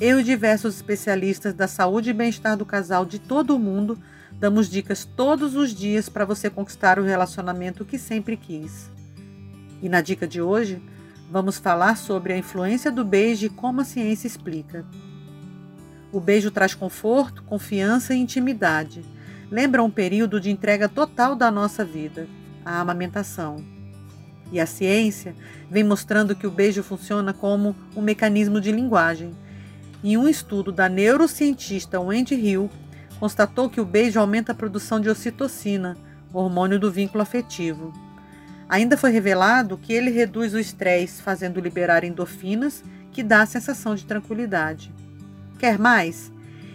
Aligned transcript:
eu 0.00 0.20
e 0.20 0.22
diversos 0.22 0.76
especialistas 0.76 1.52
da 1.52 1.66
saúde 1.66 2.10
e 2.10 2.12
bem-estar 2.12 2.56
do 2.56 2.64
casal 2.64 3.04
de 3.04 3.18
todo 3.18 3.56
o 3.56 3.58
mundo 3.58 3.98
damos 4.32 4.70
dicas 4.70 5.04
todos 5.04 5.56
os 5.56 5.74
dias 5.74 6.08
para 6.08 6.24
você 6.24 6.48
conquistar 6.48 7.00
o 7.00 7.04
relacionamento 7.04 7.84
que 7.84 7.98
sempre 7.98 8.36
quis. 8.36 8.88
E 9.82 9.88
na 9.88 10.00
dica 10.00 10.24
de 10.24 10.40
hoje, 10.40 10.80
vamos 11.28 11.58
falar 11.58 11.96
sobre 11.96 12.32
a 12.32 12.38
influência 12.38 12.92
do 12.92 13.04
beijo 13.04 13.46
e 13.46 13.50
como 13.50 13.80
a 13.80 13.84
ciência 13.84 14.28
explica. 14.28 14.84
O 16.12 16.20
beijo 16.20 16.52
traz 16.52 16.74
conforto, 16.74 17.42
confiança 17.42 18.14
e 18.14 18.18
intimidade. 18.18 19.04
Lembra 19.50 19.82
um 19.82 19.90
período 19.90 20.40
de 20.40 20.48
entrega 20.48 20.88
total 20.88 21.34
da 21.34 21.50
nossa 21.50 21.84
vida, 21.84 22.28
a 22.64 22.80
amamentação. 22.80 23.56
E 24.52 24.60
a 24.60 24.66
ciência 24.66 25.34
vem 25.68 25.82
mostrando 25.82 26.36
que 26.36 26.46
o 26.46 26.50
beijo 26.52 26.84
funciona 26.84 27.34
como 27.34 27.74
um 27.96 28.00
mecanismo 28.00 28.60
de 28.60 28.70
linguagem 28.70 29.34
em 30.02 30.16
um 30.16 30.28
estudo 30.28 30.70
da 30.70 30.88
neurocientista 30.88 32.00
Wendy 32.00 32.34
Hill, 32.34 32.70
constatou 33.18 33.68
que 33.68 33.80
o 33.80 33.84
beijo 33.84 34.20
aumenta 34.20 34.52
a 34.52 34.54
produção 34.54 35.00
de 35.00 35.08
ocitocina, 35.08 35.96
hormônio 36.32 36.78
do 36.78 36.90
vínculo 36.90 37.22
afetivo. 37.22 37.92
Ainda 38.68 38.96
foi 38.96 39.10
revelado 39.10 39.78
que 39.78 39.92
ele 39.92 40.10
reduz 40.10 40.54
o 40.54 40.58
estresse, 40.58 41.22
fazendo 41.22 41.60
liberar 41.60 42.04
endorfinas, 42.04 42.84
que 43.10 43.22
dá 43.22 43.42
a 43.42 43.46
sensação 43.46 43.94
de 43.94 44.04
tranquilidade. 44.04 44.92
Quer 45.58 45.78
mais? 45.78 46.30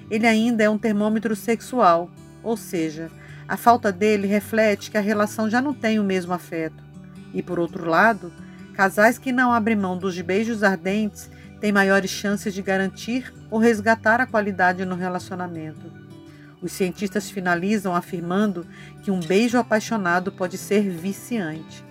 Ele 0.10 0.28
ainda 0.28 0.64
é 0.64 0.70
um 0.70 0.78
termômetro 0.78 1.36
sexual, 1.36 2.10
ou 2.42 2.58
seja, 2.58 3.10
a 3.48 3.56
falta 3.56 3.92
dele 3.92 4.28
reflete 4.28 4.92
que 4.92 4.98
a 4.98 5.02
relação 5.02 5.50
já 5.50 5.62
não 5.62 5.74
tem 5.74 6.00
o 6.00 6.04
mesmo 6.04 6.34
afeto. 6.34 6.84
E 7.34 7.42
por 7.42 7.60
outro 7.60 7.90
lado, 7.90 8.34
casais 8.74 9.18
que 9.18 9.32
não 9.32 9.54
abrem 9.54 9.76
mão 9.76 9.98
dos 9.98 10.20
beijos 10.20 10.64
ardentes 10.64 11.30
tem 11.64 11.72
maiores 11.72 12.12
chances 12.12 12.54
de 12.54 12.62
garantir 12.62 13.34
ou 13.50 13.58
resgatar 13.58 14.20
a 14.20 14.28
qualidade 14.28 14.84
no 14.84 14.96
relacionamento. 14.96 15.90
Os 16.62 16.74
cientistas 16.74 17.30
finalizam 17.30 17.96
afirmando 17.96 18.68
que 19.02 19.10
um 19.10 19.22
beijo 19.22 19.58
apaixonado 19.58 20.30
pode 20.30 20.58
ser 20.58 20.90
viciante. 20.90 21.82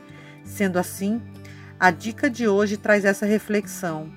Sendo 0.44 0.78
assim, 0.78 1.22
a 1.80 1.90
dica 1.90 2.28
de 2.28 2.46
hoje 2.46 2.76
traz 2.76 3.06
essa 3.06 3.24
reflexão. 3.24 4.12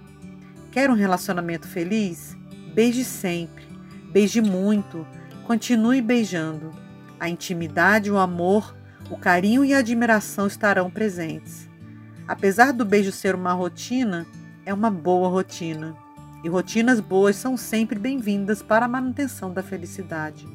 Quer 0.73 0.89
um 0.89 0.93
relacionamento 0.93 1.69
feliz? 1.69 2.35
Beije 2.73 3.05
sempre, 3.05 3.63
beije 4.11 4.41
muito, 4.41 5.07
continue 5.47 6.01
beijando. 6.01 6.73
A 7.17 7.29
intimidade, 7.29 8.11
o 8.11 8.17
amor, 8.17 8.75
o 9.09 9.15
carinho 9.15 9.63
e 9.63 9.73
a 9.73 9.77
admiração 9.77 10.47
estarão 10.47 10.91
presentes. 10.91 11.69
Apesar 12.27 12.73
do 12.73 12.83
beijo 12.83 13.13
ser 13.13 13.35
uma 13.35 13.53
rotina, 13.53 14.27
é 14.65 14.73
uma 14.73 14.89
boa 14.89 15.29
rotina. 15.29 15.95
E 16.43 16.49
rotinas 16.49 16.99
boas 16.99 17.35
são 17.35 17.55
sempre 17.55 17.99
bem-vindas 17.99 18.63
para 18.63 18.85
a 18.85 18.89
manutenção 18.89 19.53
da 19.53 19.61
felicidade. 19.61 20.47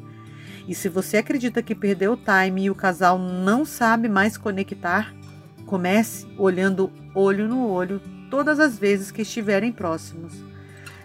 E 0.67 0.75
se 0.75 0.89
você 0.89 1.19
acredita 1.19 1.63
que 1.63 1.75
perdeu 1.75 2.13
o 2.13 2.17
time 2.17 2.65
e 2.65 2.71
o 2.71 2.75
casal 2.75 3.19
não 3.19 3.65
sabe 3.65 4.09
mais 4.09 4.37
conectar, 4.37 5.15
comece 5.65 6.27
olhando 6.37 6.93
olho 7.15 7.49
no 7.49 7.67
olho 7.67 8.01
todas 8.31 8.61
as 8.61 8.79
vezes 8.79 9.11
que 9.11 9.23
estiverem 9.23 9.73
próximos. 9.73 10.33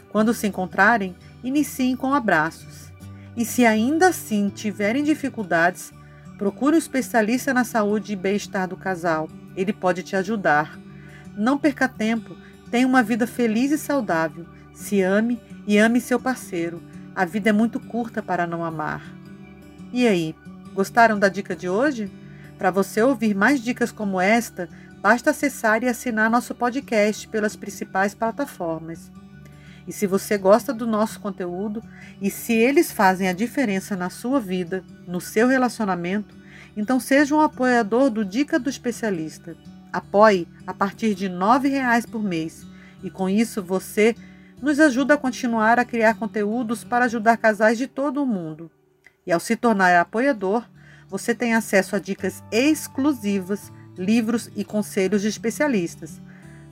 Quando 0.09 0.33
se 0.33 0.47
encontrarem, 0.47 1.15
iniciem 1.43 1.95
com 1.95 2.13
abraços. 2.13 2.91
E 3.37 3.45
se 3.45 3.65
ainda 3.65 4.09
assim 4.09 4.49
tiverem 4.49 5.03
dificuldades, 5.03 5.91
procure 6.37 6.75
um 6.75 6.79
especialista 6.79 7.53
na 7.53 7.63
saúde 7.63 8.13
e 8.13 8.15
bem-estar 8.15 8.67
do 8.67 8.77
casal. 8.77 9.29
Ele 9.55 9.73
pode 9.73 10.03
te 10.03 10.15
ajudar. 10.15 10.79
Não 11.35 11.57
perca 11.57 11.87
tempo 11.87 12.35
Tenha 12.69 12.87
uma 12.87 13.03
vida 13.03 13.27
feliz 13.27 13.71
e 13.71 13.77
saudável. 13.77 14.45
Se 14.73 15.01
ame 15.01 15.39
e 15.67 15.77
ame 15.77 16.01
seu 16.01 16.19
parceiro. 16.19 16.81
A 17.15 17.23
vida 17.25 17.49
é 17.49 17.53
muito 17.53 17.79
curta 17.79 18.21
para 18.21 18.45
não 18.45 18.63
amar. 18.63 19.01
E 19.93 20.07
aí, 20.07 20.35
gostaram 20.73 21.17
da 21.17 21.29
dica 21.29 21.55
de 21.55 21.69
hoje? 21.69 22.11
Para 22.57 22.71
você 22.71 23.01
ouvir 23.01 23.35
mais 23.35 23.61
dicas 23.61 23.91
como 23.91 24.19
esta, 24.19 24.67
basta 25.01 25.29
acessar 25.29 25.83
e 25.83 25.87
assinar 25.87 26.29
nosso 26.29 26.53
podcast 26.55 27.27
pelas 27.27 27.55
principais 27.55 28.13
plataformas. 28.13 29.11
E 29.87 29.93
se 29.93 30.07
você 30.07 30.37
gosta 30.37 30.73
do 30.73 30.87
nosso 30.87 31.19
conteúdo 31.19 31.81
e 32.19 32.31
se 32.31 32.53
eles 32.53 32.91
fazem 32.91 33.27
a 33.27 33.33
diferença 33.33 33.95
na 33.95 34.09
sua 34.09 34.39
vida, 34.39 34.83
no 35.07 35.21
seu 35.21 35.47
relacionamento, 35.47 36.35
então 36.75 36.99
seja 36.99 37.35
um 37.35 37.41
apoiador 37.41 38.09
do 38.09 38.25
Dica 38.25 38.57
do 38.57 38.69
Especialista. 38.69 39.55
Apoie 39.95 40.45
a 40.67 40.73
partir 40.73 41.15
de 41.15 41.27
R$ 41.27 41.33
9,00 41.35 42.09
por 42.09 42.21
mês 42.21 42.67
e 43.01 43.09
com 43.09 43.29
isso 43.29 43.63
você 43.63 44.13
nos 44.61 44.77
ajuda 44.77 45.13
a 45.13 45.17
continuar 45.17 45.79
a 45.79 45.85
criar 45.85 46.15
conteúdos 46.15 46.83
para 46.83 47.05
ajudar 47.05 47.37
casais 47.37 47.77
de 47.77 47.87
todo 47.87 48.21
o 48.21 48.25
mundo. 48.25 48.69
E 49.25 49.31
ao 49.31 49.39
se 49.39 49.55
tornar 49.55 49.97
apoiador, 49.97 50.65
você 51.07 51.33
tem 51.33 51.53
acesso 51.53 51.95
a 51.95 51.99
dicas 51.99 52.43
exclusivas, 52.51 53.71
livros 53.97 54.51
e 54.53 54.65
conselhos 54.65 55.21
de 55.21 55.29
especialistas. 55.29 56.21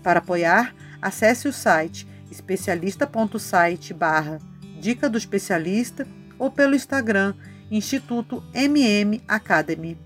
Para 0.04 0.20
apoiar, 0.20 0.76
acesse 1.02 1.48
o 1.48 1.54
site 1.54 2.06
especialista.site 2.30 3.94
barra 3.94 4.40
Dica 4.82 5.10
do 5.10 5.18
Especialista 5.18 6.06
ou 6.38 6.52
pelo 6.52 6.76
Instagram 6.76 7.36
Instituto 7.72 8.44
MM 8.54 9.24
Academy. 9.30 9.98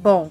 Bom, 0.00 0.30